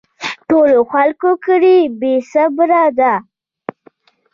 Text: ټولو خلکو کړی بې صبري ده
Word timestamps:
ټولو 0.47 0.79
خلکو 0.91 1.29
کړی 1.45 1.77
بې 1.99 2.13
صبري 2.31 2.83
ده 2.97 3.13